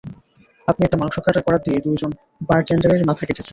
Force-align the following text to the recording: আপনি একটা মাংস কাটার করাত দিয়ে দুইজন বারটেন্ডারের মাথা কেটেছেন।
আপনি 0.67 0.81
একটা 0.83 0.99
মাংস 1.01 1.15
কাটার 1.17 1.43
করাত 1.43 1.61
দিয়ে 1.65 1.79
দুইজন 1.85 2.11
বারটেন্ডারের 2.49 3.07
মাথা 3.09 3.23
কেটেছেন। 3.25 3.49